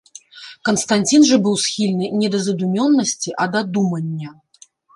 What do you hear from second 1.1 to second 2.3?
жа быў схільны не